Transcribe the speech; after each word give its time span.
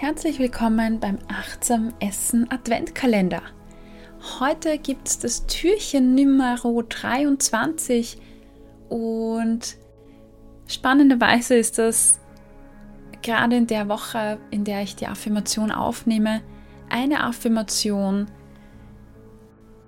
Herzlich 0.00 0.38
willkommen 0.38 1.00
beim 1.00 1.18
Achtsam 1.26 1.92
Essen 1.98 2.48
Adventkalender. 2.52 3.42
Heute 4.38 4.78
gibt 4.78 5.08
es 5.08 5.18
das 5.18 5.46
Türchen 5.48 6.14
Nummer 6.14 6.54
23 6.54 8.16
und 8.88 9.76
spannenderweise 10.68 11.56
ist 11.56 11.78
das 11.78 12.20
gerade 13.22 13.56
in 13.56 13.66
der 13.66 13.88
Woche, 13.88 14.38
in 14.52 14.62
der 14.62 14.82
ich 14.82 14.94
die 14.94 15.08
Affirmation 15.08 15.72
aufnehme, 15.72 16.42
eine 16.88 17.24
Affirmation, 17.24 18.30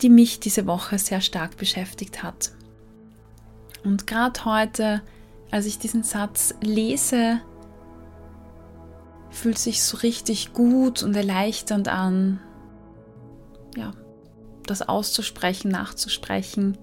die 0.00 0.08
mich 0.08 0.40
diese 0.40 0.66
Woche 0.66 0.96
sehr 0.96 1.20
stark 1.20 1.58
beschäftigt 1.58 2.22
hat. 2.22 2.52
Und 3.84 4.06
gerade 4.06 4.42
heute, 4.46 5.02
als 5.50 5.66
ich 5.66 5.78
diesen 5.78 6.02
Satz 6.02 6.54
lese, 6.62 7.42
fühlt 9.30 9.58
sich 9.58 9.82
so 9.82 9.98
richtig 9.98 10.52
gut 10.52 11.02
und 11.02 11.14
erleichternd 11.14 11.88
an, 11.88 12.40
ja, 13.76 13.92
das 14.66 14.82
auszusprechen, 14.82 15.70
nachzusprechen. 15.70 16.76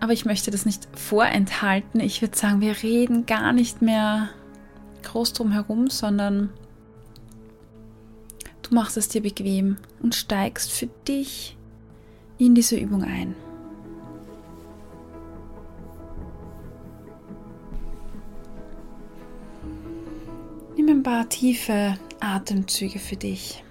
Aber 0.00 0.12
ich 0.12 0.24
möchte 0.26 0.50
das 0.50 0.66
nicht 0.66 0.86
vorenthalten. 0.98 2.00
Ich 2.00 2.20
würde 2.20 2.36
sagen, 2.36 2.60
wir 2.60 2.82
reden 2.82 3.26
gar 3.26 3.52
nicht 3.52 3.80
mehr 3.80 4.28
groß 5.02 5.32
drum 5.32 5.52
herum, 5.52 5.88
sondern 5.88 6.50
du 8.62 8.74
machst 8.74 8.96
es 8.96 9.08
dir 9.08 9.22
bequem 9.22 9.78
und 10.02 10.14
steigst 10.14 10.70
für 10.72 10.88
dich 11.08 11.56
in 12.38 12.54
diese 12.54 12.76
Übung 12.76 13.02
ein. 13.02 13.34
Paar 21.04 21.28
tiefe 21.28 21.98
Atemzüge 22.18 22.98
für 22.98 23.16
dich. 23.16 23.62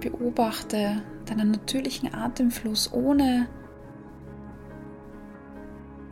Beobachte 0.00 1.02
deinen 1.26 1.50
natürlichen 1.52 2.12
Atemfluss, 2.12 2.92
ohne 2.92 3.46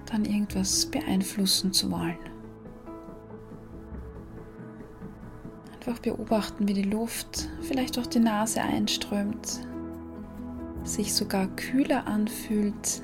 dann 0.06 0.26
irgendwas 0.26 0.86
beeinflussen 0.86 1.72
zu 1.72 1.90
wollen. 1.90 2.18
Einfach 5.74 5.98
beobachten, 6.00 6.68
wie 6.68 6.74
die 6.74 6.82
Luft 6.82 7.48
vielleicht 7.62 7.96
durch 7.96 8.08
die 8.08 8.20
Nase 8.20 8.60
einströmt, 8.60 9.60
sich 10.84 11.14
sogar 11.14 11.46
kühler 11.56 12.06
anfühlt 12.06 13.02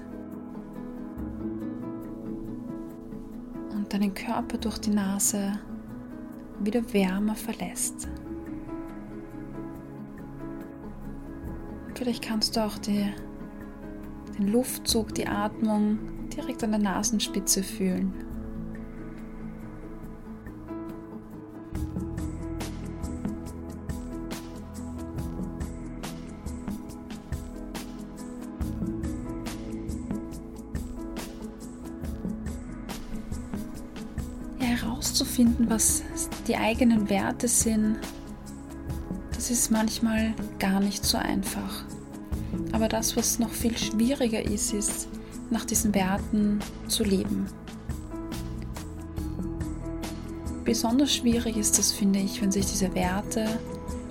deinen 3.96 4.12
Körper 4.12 4.58
durch 4.58 4.76
die 4.78 4.90
Nase 4.90 5.58
wieder 6.60 6.92
wärmer 6.92 7.34
verlässt. 7.34 8.08
Vielleicht 11.94 12.22
kannst 12.22 12.56
du 12.56 12.64
auch 12.64 12.76
die, 12.76 13.10
den 14.38 14.48
Luftzug, 14.48 15.14
die 15.14 15.26
Atmung 15.26 15.98
direkt 16.28 16.62
an 16.62 16.72
der 16.72 16.80
Nasenspitze 16.80 17.62
fühlen. 17.62 18.12
Herauszufinden, 34.96 35.68
was 35.68 36.02
die 36.48 36.56
eigenen 36.56 37.10
Werte 37.10 37.48
sind, 37.48 37.98
das 39.34 39.50
ist 39.50 39.70
manchmal 39.70 40.32
gar 40.58 40.80
nicht 40.80 41.04
so 41.04 41.18
einfach. 41.18 41.84
Aber 42.72 42.88
das, 42.88 43.16
was 43.16 43.38
noch 43.38 43.50
viel 43.50 43.76
schwieriger 43.76 44.42
ist, 44.42 44.72
ist, 44.72 45.08
nach 45.50 45.66
diesen 45.66 45.94
Werten 45.94 46.60
zu 46.88 47.04
leben. 47.04 47.46
Besonders 50.64 51.14
schwierig 51.14 51.56
ist 51.56 51.78
das, 51.78 51.92
finde 51.92 52.18
ich, 52.18 52.40
wenn 52.40 52.50
sich 52.50 52.66
diese 52.66 52.94
Werte 52.94 53.46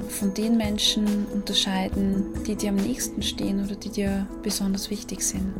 von 0.07 0.33
den 0.33 0.55
Menschen 0.55 1.25
unterscheiden, 1.33 2.27
die 2.45 2.55
dir 2.55 2.69
am 2.69 2.75
nächsten 2.75 3.23
stehen 3.23 3.65
oder 3.65 3.75
die 3.75 3.89
dir 3.89 4.27
besonders 4.43 4.89
wichtig 4.89 5.21
sind. 5.23 5.51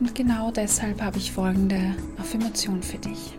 Und 0.00 0.14
genau 0.14 0.50
deshalb 0.50 1.00
habe 1.00 1.16
ich 1.16 1.30
folgende 1.30 1.94
Affirmation 2.18 2.82
für 2.82 2.98
dich. 2.98 3.38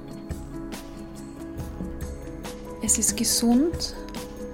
Es 2.86 2.98
ist 2.98 3.16
gesund, 3.16 3.96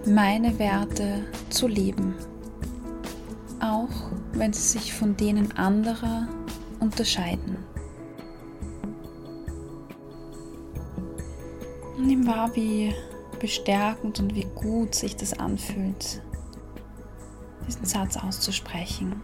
meine 0.05 0.59
Werte 0.59 1.25
zu 1.49 1.65
leben, 1.67 2.13
auch 3.59 3.89
wenn 4.33 4.53
sie 4.53 4.77
sich 4.77 4.93
von 4.93 5.17
denen 5.17 5.51
anderer 5.53 6.27
unterscheiden. 6.79 7.57
Nimm 11.97 12.27
wahr, 12.27 12.55
wie 12.55 12.93
bestärkend 13.39 14.19
und 14.19 14.35
wie 14.35 14.45
gut 14.53 14.93
sich 14.93 15.15
das 15.15 15.33
anfühlt, 15.33 16.21
diesen 17.67 17.85
Satz 17.85 18.15
auszusprechen. 18.15 19.23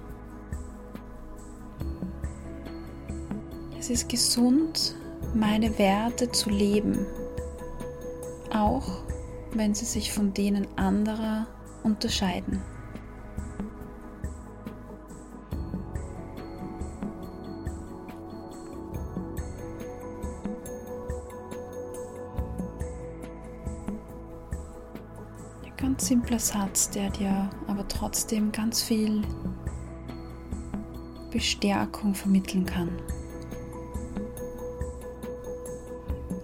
Es 3.78 3.92
ist 3.92 4.10
gesund, 4.10 4.96
meine 5.36 5.78
Werte 5.78 6.32
zu 6.32 6.50
leben, 6.50 7.06
auch 8.56 9.04
wenn 9.54 9.74
sie 9.74 9.86
sich 9.86 10.12
von 10.12 10.34
denen 10.34 10.68
anderer 10.78 11.48
unterscheiden. 11.84 12.62
Ein 25.64 25.78
ganz 25.78 26.08
simpler 26.08 26.40
Satz, 26.40 26.90
der 26.90 27.10
dir 27.12 27.50
aber 27.68 27.88
trotzdem 27.88 28.52
ganz 28.52 28.82
viel 28.82 29.22
Bestärkung 31.32 32.14
vermitteln 32.14 32.66
kann. 32.66 32.90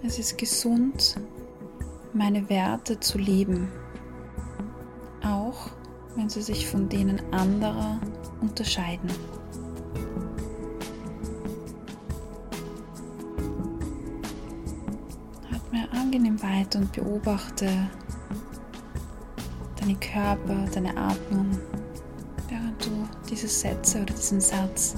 Es 0.02 0.18
ist 0.18 0.36
gesund, 0.36 1.16
meine 2.14 2.48
Werte 2.48 3.00
zu 3.00 3.18
leben, 3.18 3.68
auch 5.24 5.70
wenn 6.16 6.28
sie 6.28 6.42
sich 6.42 6.66
von 6.66 6.88
denen 6.88 7.20
anderer 7.32 7.98
unterscheiden. 8.40 9.10
Atme 15.50 15.88
angenehm 15.92 16.42
weiter 16.42 16.80
und 16.80 16.92
beobachte 16.92 17.68
deinen 19.80 19.98
Körper, 20.00 20.66
deine 20.74 20.96
Atmung, 20.96 21.58
während 22.48 22.84
du 22.84 23.08
diese 23.30 23.48
Sätze 23.48 24.02
oder 24.02 24.14
diesen 24.14 24.40
Satz 24.40 24.96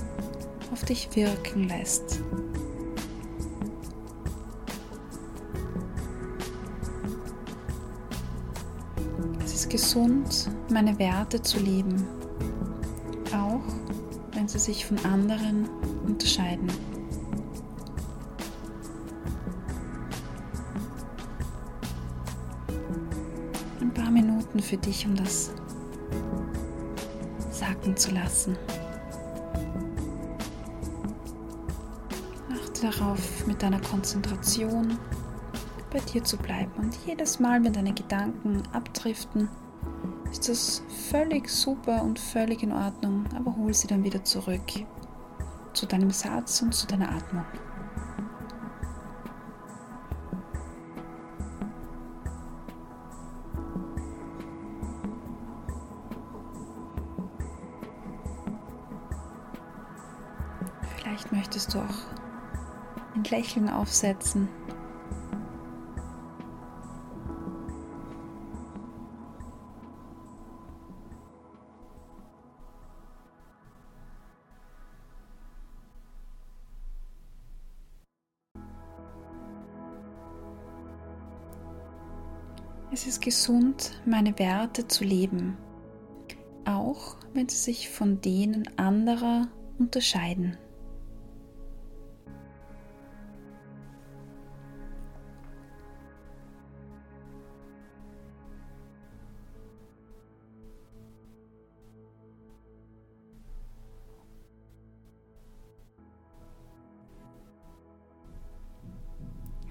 auf 0.72 0.84
dich 0.84 1.14
wirken 1.14 1.68
lässt. 1.68 2.20
Gesund, 9.68 10.50
meine 10.70 10.98
Werte 10.98 11.40
zu 11.42 11.58
leben, 11.58 12.06
auch 13.32 13.62
wenn 14.32 14.48
sie 14.48 14.58
sich 14.58 14.86
von 14.86 14.98
anderen 15.04 15.68
unterscheiden. 16.06 16.68
Ein 23.80 23.94
paar 23.94 24.10
Minuten 24.10 24.60
für 24.60 24.76
dich, 24.76 25.06
um 25.06 25.14
das 25.14 25.52
sacken 27.50 27.96
zu 27.96 28.12
lassen. 28.12 28.56
Achte 32.52 32.90
darauf, 32.90 33.46
mit 33.46 33.62
deiner 33.62 33.80
Konzentration 33.80 34.98
bei 35.94 36.00
dir 36.00 36.24
zu 36.24 36.36
bleiben 36.36 36.72
und 36.76 36.96
jedes 37.06 37.38
Mal, 37.38 37.62
wenn 37.62 37.72
deine 37.72 37.94
Gedanken 37.94 38.64
abdriften, 38.72 39.48
ist 40.28 40.48
das 40.48 40.82
völlig 41.08 41.48
super 41.48 42.02
und 42.02 42.18
völlig 42.18 42.64
in 42.64 42.72
Ordnung, 42.72 43.24
aber 43.36 43.54
hol 43.54 43.72
sie 43.72 43.86
dann 43.86 44.02
wieder 44.02 44.24
zurück 44.24 44.60
zu 45.72 45.86
deinem 45.86 46.10
Satz 46.10 46.60
und 46.62 46.74
zu 46.74 46.88
deiner 46.88 47.12
Atmung. 47.12 47.44
Vielleicht 60.96 61.30
möchtest 61.30 61.72
du 61.72 61.78
auch 61.78 63.14
ein 63.14 63.22
Lächeln 63.22 63.68
aufsetzen. 63.68 64.48
Es 82.94 83.08
ist 83.08 83.22
gesund, 83.22 83.90
meine 84.06 84.38
Werte 84.38 84.86
zu 84.86 85.02
leben, 85.02 85.56
auch 86.64 87.16
wenn 87.32 87.48
sie 87.48 87.56
sich 87.56 87.88
von 87.88 88.20
denen 88.20 88.68
anderer 88.78 89.48
unterscheiden. 89.80 90.56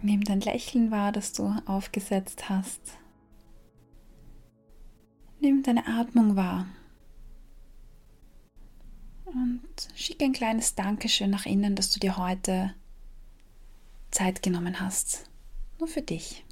Nimm 0.01 0.25
dein 0.25 0.41
Lächeln 0.41 0.91
wahr, 0.91 1.13
das 1.13 1.31
du 1.31 1.55
aufgesetzt 1.65 2.49
hast. 2.49 2.97
Nimm 5.44 5.62
deine 5.62 5.86
Atmung 5.88 6.38
wahr. 6.38 6.68
Und 9.25 9.90
schick 9.94 10.24
ein 10.24 10.31
kleines 10.31 10.75
Dankeschön 10.75 11.30
nach 11.31 11.45
innen, 11.45 11.75
dass 11.75 11.92
du 11.92 12.00
dir 12.00 12.16
heute 12.16 12.74
Zeit 14.10 14.42
genommen 14.42 14.80
hast. 14.80 15.30
Nur 15.80 15.90
für 15.90 16.01
dich. 16.01 16.45